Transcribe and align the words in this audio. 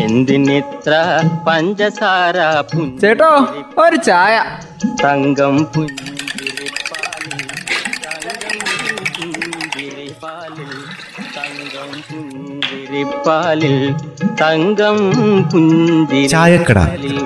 എന്തിനിത്ര 0.00 0.92
പഞ്ചസാര 1.48 2.36
ചേട്ടോ 3.00 3.30
ഒരു 3.84 3.96
ചായ. 3.96 4.34
തങ്കം 5.04 5.64
പുഞ്ചിരിപ്പാലിൽ 5.64 6.12
തങ്കം 11.36 11.90
പുഞ്ചിരിപ്പാലിൽ 12.10 13.76
തങ്കം. 14.42 14.98
പുഞ്ചിരിപ്പാലിൽ. 15.50 17.18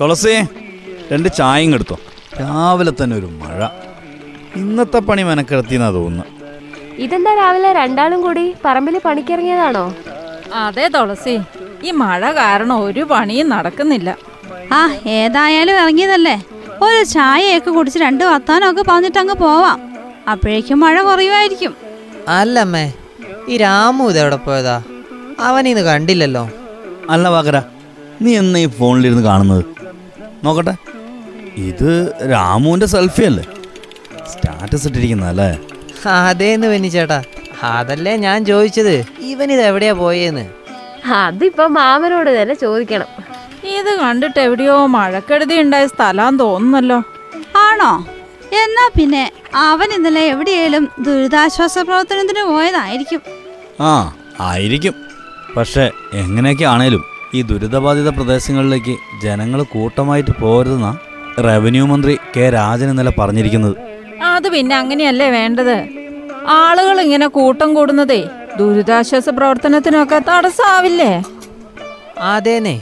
തുളസി 0.00 0.34
രണ്ട് 1.12 1.28
ചായയും 1.28 1.74
എടുത്തോ. 1.74 1.96
രാവിലെ 2.40 2.92
തന്നെ 3.02 3.16
ഒരു 3.16 3.26
മഴ. 3.26 3.68
ഇന്നത്തെ 4.56 4.98
പണി 4.98 5.22
മെനക്കെടുത്തിന്നാ 5.22 5.90
തോന്നുന്നു. 5.90 6.24
ഇതെന്താ 6.98 7.34
രാവിലെ 7.34 7.72
രണ്ടാളും 7.72 8.22
കൂടി 8.22 8.54
പറമ്പിൽ 8.64 9.00
പണിക്കിറങ്ങിയതാണോ? 9.04 9.94
അതെ 10.54 10.88
തുളസി 10.88 11.34
ഈ 11.84 11.90
മഴ 11.90 12.32
കാരണം 12.32 12.76
ഒരു 12.84 13.00
പണിയും 13.00 13.48
നടക്കുന്നില്ല. 13.48 14.16
ആ 14.72 14.80
ഏതായാലും 15.06 15.76
ഇറങ്ങിയതല്ലേ. 15.82 16.36
ഒരു 16.82 17.02
ചായയൊക്കെ 17.04 17.70
കുടിച്ച് 17.70 17.98
രണ്ട് 17.98 18.24
വർത്താനമൊക്കെ 18.24 18.82
പറഞ്ഞിട്ട് 18.82 19.18
അങ്ങ് 19.18 19.34
പോവാം. 19.34 19.78
അപ്പോഴേക്കും 20.28 20.80
മഴ 20.80 21.02
കുറയുമായിരിക്കും. 21.02 21.72
അല്ലമ്മേ 22.28 22.92
ഈ 23.48 23.56
രാമു 23.56 24.04
ഇതെവിടെ 24.10 24.36
പോയതാ? 24.36 24.82
അവനിന്ന് 25.40 25.82
കണ്ടില്ലല്ലോ. 25.82 26.44
അല്ല 27.10 27.28
വാകര 27.28 27.56
നീ 28.22 28.36
എന്നാ 28.36 28.60
ഈ 28.60 28.66
ഫോണിലിരുന്ന് 28.66 29.22
കാണുന്നത്? 29.22 29.64
നോക്കട്ടെ. 30.44 30.74
ഇത് 31.56 32.14
രാമുവിന്റെ 32.30 32.86
സെൽഫി 32.86 33.22
അല്ലേ? 33.22 33.44
സ്റ്റാറ്റസ് 34.32 34.86
ഇട്ടിരിക്കുന്നല്ലേ 34.86 35.58
അതേന്ന് 36.06 36.66
വെന്നി 36.66 36.88
ചേട്ടാ 36.88 37.22
അതല്ലേ 37.62 38.16
ഞാൻ 38.16 38.44
ചോദിച്ചത്. 38.44 39.04
ഇവൻ 39.20 39.52
ഇത് 39.52 39.60
എവിടെയാ 39.60 39.92
പോയെന്ന്? 39.92 40.44
അതിപ്പോ 41.14 41.66
മാമനോട് 41.66 42.42
തന്നെ 42.42 42.54
ചോദിക്കണം. 42.54 43.06
ഇത് 43.78 44.00
കണ്ടിട്ട് 44.00 44.40
എവിടെയോ 44.40 44.86
മഴക്കെടുതി 44.86 45.54
ഉണ്ടായ 45.54 45.86
സ്ഥലം 45.86 46.38
തോന്നുന്നല്ലോ. 46.38 46.98
ആണോ? 47.56 48.06
എന്നാ 48.62 48.90
പിന്നെ 48.96 49.32
അവൻ 49.54 49.92
ഇന്നലെ 49.92 50.20
എവിടെയായാലും 50.20 50.88
ദുരിതാശ്വാസ 50.98 51.78
പ്രവർത്തനത്തിന് 51.78 52.44
പോയതായിരിക്കും. 52.50 53.20
ആ 53.80 54.14
ആയിരിക്കും. 54.40 54.94
പക്ഷെ 55.56 55.90
എങ്ങനെയൊക്കെ 56.12 56.64
ആണേലും 56.64 57.04
ഈ 57.34 57.42
ദുരിതബാധിത 57.42 58.08
പ്രദേശങ്ങളിലേക്ക് 58.08 58.96
ജനങ്ങൾ 59.22 59.62
കൂട്ടമായിട്ട് 59.62 60.30
പോരുതെന്നാ 60.30 60.96
റവന്യൂ 61.38 61.86
മന്ത്രി 61.86 62.18
കെ 62.36 62.50
രാജൻ 62.50 62.90
ഇന്നലെ 62.90 63.12
പറഞ്ഞിരിക്കുന്നത്. 63.18 63.76
അത് 64.24 64.48
പിന്നെ 64.48 64.76
അങ്ങനെയല്ലേ 64.76 65.30
വേണ്ടത്? 65.30 65.76
ആളുകൾ 66.48 67.00
ഇങ്ങനെ 67.00 67.26
കൂട്ടം 67.26 67.74
കൂടുന്നതേ 67.74 68.28
ദുരിതാശ്വാസ 68.58 69.28
പ്രവർത്തനത്തിനൊക്കെ 69.28 70.18
തടസ്സാവില്ലേ? 70.18 71.22
അതേനെ 72.18 72.80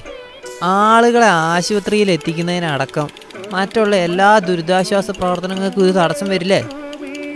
ആളുകളെ 0.63 1.27
ആശുപത്രിയിൽ 1.27 2.11
എത്തിക്കുന്നതിനടക്കം 2.11 3.09
മറ്റുള്ള 3.53 3.97
എല്ലാ 3.97 4.39
ദുരിതാശ്വാസ 4.39 5.11
പ്രവർത്തനങ്ങൾക്കും 5.11 5.87
ഇത് 5.87 5.95
തടസ്സം 5.95 6.29
വരില്ലേ? 6.29 6.65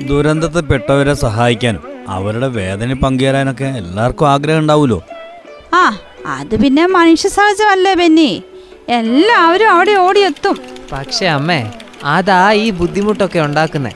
ദുരന്തത്തിൽപ്പെട്ടവരെ 0.09 1.15
സഹായിക്കാനും 1.15 1.83
അവരുടെ 2.09 2.47
വേദന 2.47 2.93
പങ്കുചേരാനൊക്കെ 2.93 3.65
എല്ലാവർക്കും 3.65 4.29
ആഗ്രഹം 4.29 4.59
ഉണ്ടാവുമല്ലോ. 4.59 5.03
ആ 5.75 5.85
അത് 6.27 6.61
പിന്നെ 6.63 6.87
മനുഷ്യ 6.87 7.29
സഹജമല്ലേ 7.29 7.95
ബെന്നി? 7.95 8.43
എല്ലാവരും 8.89 9.71
അവിടെ 9.71 9.93
ഓടിയെത്തും. 9.93 10.72
പക്ഷെ 10.93 11.27
അമ്മേ 11.27 11.73
അതാ 12.05 12.53
ഈ 12.53 12.71
ബുദ്ധിമുട്ടൊക്കെ 12.71 13.39
ഉണ്ടാക്കുന്നേ. 13.39 13.93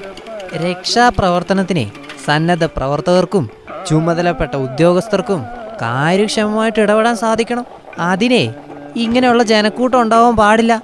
രക്ഷാപ്രവർത്തനത്തിനെ 0.55 1.93
സന്നദ്ധ 2.25 2.65
പ്രവർത്തകർക്കും 2.65 3.51
ചുമതലപ്പെട്ട 3.87 4.55
ഉദ്യോഗസ്ഥർക്കും 4.57 5.43
കാര്യക്ഷമമായിട്ട് 5.83 6.81
ഇടപെടാൻ 6.81 7.17
സാധിക്കണം. 7.17 7.65
അതിനെ 7.99 8.55
ഇങ്ങനെയുള്ള 8.97 9.43
ജനക്കൂട്ടം 9.43 10.01
ഉണ്ടാവാൻ 10.01 10.37
പാടില്ല. 10.37 10.83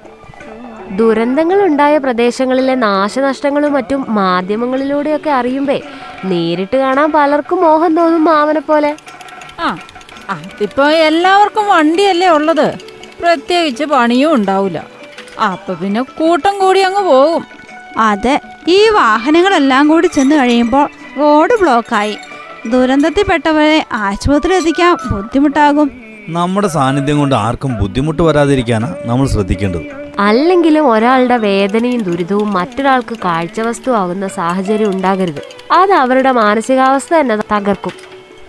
ദുരന്തങ്ങൾ 0.91 1.65
ഉണ്ടായ 1.65 1.97
പ്രദേശങ്ങളിലെ 1.97 2.75
നാശനഷ്ടങ്ങളും 2.75 3.73
മറ്റും 3.73 4.05
മാധ്യമങ്ങളിലൂടെയൊക്കെ 4.09 5.29
അറിയുമ്പേ 5.29 5.81
നേരിട്ട് 6.25 6.77
കാണാൻ 6.77 7.11
പലർക്കും 7.11 7.61
മോഹം 7.61 7.95
തോന്നും 7.95 8.25
മാമനെ 8.25 8.59
പോലെ. 8.59 8.95
ആ 9.59 9.77
അതിപ്പോ 10.29 10.89
എല്ലാവർക്കും 10.89 11.67
വണ്ടിയല്ലേ 11.67 12.27
ഉള്ളത്. 12.27 12.73
പ്രത്യേകിച്ച് 13.21 13.83
പണിയും 13.83 14.33
ഉണ്ടാവില്ല 14.33 15.02
അപ്പൊ 15.39 15.73
പിന്നെ 15.73 16.01
കൂട്ടം 16.01 16.59
കൂടി 16.59 16.79
അങ്ങ് 16.79 17.01
പോകും. 17.01 17.45
അതെ 17.97 18.41
ഈ 18.67 18.89
വാഹനങ്ങളെല്ലാം 18.89 19.87
കൂടി 19.87 20.07
ചെന്ന് 20.07 20.35
കഴിയുമ്പോൾ 20.35 20.89
റോഡ് 21.19 21.59
ബ്ലോക്കായി. 21.61 22.17
ദുരന്തത്തിൽപ്പെട്ടവരെ 22.67 23.85
ആശുപത്രി 23.93 24.53
എത്തിക്കാൻ 24.53 24.97
ബുദ്ധിമുട്ടാകും. 25.11 25.91
നമ്മുടെ 26.29 26.67
സാന്നിധ്യം 26.67 27.17
കൊണ്ട് 27.17 27.35
ആർക്കും 27.35 27.77
ബുദ്ധിമുട്ട് 27.79 28.21
വരാതിരിക്കാനാ 28.21 28.95
നമ്മൾ 29.05 29.27
ശ്രദ്ധിക്കേണ്ടത്. 29.27 29.81
അല്ലെങ്കിലും 30.19 30.91
ഒരാളുടെ 30.91 31.37
വേദനയും 31.37 32.01
ദുരിതവും 32.01 32.53
മറ്റൊരാൾക്ക് 32.53 33.15
കാഴ്ചവസ്തു 33.15 33.91
ആകുന്ന 33.91 34.27
സാഹചര്യം 34.27 34.91
ഉണ്ടാകരുത്. 34.91 35.41
അത് 35.71 35.91
അവരുടെ 35.91 36.31
മാനസികാവസ്ഥ 36.31 37.13
തന്നെ 37.13 37.35
തകർക്കും. 37.35 37.91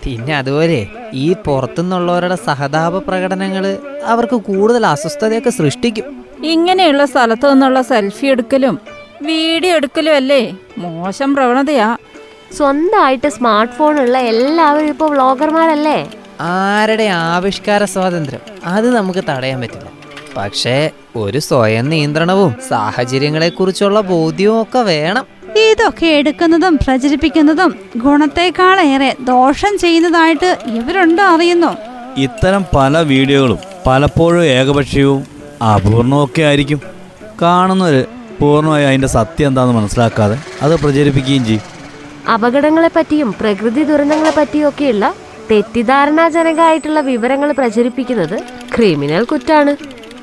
പിന്നെ 0.03 0.37
അതുപോലെ 0.37 0.87
ഈ 1.13 1.33
പുറത്തുനിന്നുള്ളവരുടെ 1.33 2.37
സഹതാപ 2.45 2.97
പ്രകടനങ്ങൾ 2.97 3.77
അവർക്ക് 4.05 4.35
കൂടുതൽ 4.35 4.85
അസ്വസ്ഥതയൊക്കെ 4.85 5.49
സൃഷ്ടിക്കും. 5.49 6.24
ഇങ്ങനെയുള്ള 6.43 7.05
സ്ഥലത്തു 7.05 7.47
നിന്നുള്ള 7.47 7.81
സെൽഫി 7.81 8.27
എടുക്കലും 8.27 8.79
വീഡിയോ 9.23 9.75
എടുക്കലും 9.75 10.15
അല്ലേ? 10.15 10.55
മോശം 10.77 11.35
പ്രവണതയാ. 11.35 11.97
സ്വന്തമായിട്ട് 12.57 13.27
സ്മാർട്ട് 13.27 13.73
ഫോൺ 13.73 13.99
ഉള്ള 13.99 14.17
എല്ലാവരും 14.17 14.87
ഇപ്പോൾ 14.87 15.09
വ്ളോഗർമാരല്ലേ? 15.09 16.07
ആരുടെ 16.41 17.03
ആവിഷ്കാര 17.03 17.83
സ്വാതന്ത്ര്യം? 17.83 18.39
അത് 18.65 18.95
നമുക്ക് 18.95 19.19
തടയാൻ 19.29 19.61
പറ്റില്ല. 19.61 19.89
പക്ഷേ 20.37 20.91
ഒരു 21.15 21.39
സ്വയം 21.39 21.89
നിയന്ത്രണവും 21.89 22.55
സാഹചര്യങ്ങളെ 22.69 23.49
കുറിച്ചുള്ള 23.49 24.01
ബോധ്യവും 24.01 24.61
ഒക്കെ 24.61 24.79
വേണം. 24.79 25.25
ഇതൊക്കെ 25.57 26.05
എടുക്കുന്നതും 26.05 26.77
പ്രചരിപ്പിക്കുന്നതും 26.77 27.75
ഗുണത്തേക്കാളേറെ 27.95 29.15
ദോഷം 29.19 29.77
ചെയ്യുന്നതായിട്ട് 29.77 30.57
ഇവരുണ്ടോ 30.65 31.23
അറിയുന്നു? 31.23 31.75
ഇത്തരം 32.17 32.65
പല 32.75 33.01
വീഡിയോകളും 33.01 33.59
പലപ്പോഴും 33.87 34.43
ഏകപക്ഷീയവും 34.43 35.34
അപൂർണവും 35.63 36.23
ഒക്കെ 36.23 36.41
ആയിരിക്കും. 36.41 36.81
കാണുന്നവർ 37.41 38.05
പൂർണമായി 38.39 38.85
അതിന്റെ 38.85 39.07
സത്യം 39.07 39.47
എന്താണെന്ന് 39.47 39.77
മനസ്സിലാക്കാതെ 39.77 40.39
അത് 40.61 40.79
പ്രചരിപ്പിക്കുകയും 40.79 41.45
ചെയ്യും. 41.45 41.75
അപകടങ്ങളെപ്പറ്റിയും 42.33 43.35
പ്രകൃതി 43.39 43.83
ദുരന്തങ്ങളെ 43.83 44.63
ഒക്കെയുള്ള 44.67 45.13
തെറ്റിദ്ധാരണാജനകമായിട്ടുള്ള 45.51 46.99
വിവരങ്ങൾ 46.99 47.51
പ്രചരിപ്പിക്കുന്നത് 47.51 48.39
ക്രിമിനൽ 48.75 49.23
കുറ്റാണ്. 49.23 49.75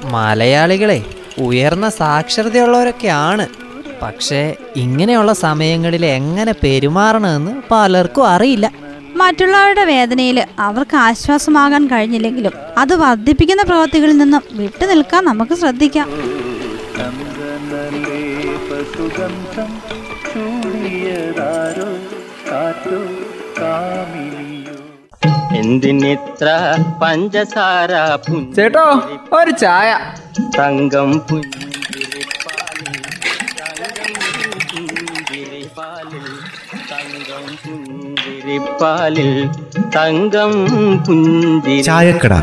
മലയാളികളെ 0.04 1.04
ഉയർന്ന 1.38 1.88
സാക്ഷരതയുള്ളവരൊക്കെയാണ്. 1.88 3.48
പക്ഷേ 4.02 4.54
ഇങ്ങനെയുള്ള 4.76 5.32
സമയങ്ങളിൽ 5.32 6.06
എങ്ങനെ 6.06 6.54
പെരുമാറണമെന്ന് 6.62 7.62
പലർക്കും 7.70 8.28
അറിയില്ല. 8.28 8.81
മറ്റുള്ളവരുടെ 9.16 9.84
വേദനയിൽ 9.84 10.38
അവർക്ക് 10.58 10.96
ആശ്വാസമാകാൻ 10.96 11.86
കഴിഞ്ഞില്ലെങ്കിലും 11.86 12.52
അത് 12.78 12.94
വർദ്ധിപ്പിക്കുന്ന 12.94 13.62
പ്രവൃത്തികളിൽ 13.62 14.16
നിന്നും 14.16 14.42
വിട്ടു 14.52 14.84
നിൽക്കാൻ 14.86 15.24
നമുക്ക് 15.24 15.54
ശ്രദ്ധിക്കാം. 15.54 16.08
എന്തിനിത്ര 25.56 26.48
പഞ്ചസാര 27.02 27.92
ചേട്ടോ 28.56 28.86
ഒരു 29.32 29.50
ചായ. 29.50 29.90
തങ്കം 30.58 31.10
പുഞ്ചിരിപ്പാലിൽ 31.18 32.94
തങ്കം 33.60 34.14
പുഞ്ചിരിപ്പാലിൽ 34.72 36.26
തങ്കം 36.90 37.46
തങ്കം 37.60 38.01
ചായക്കട. 41.82 42.34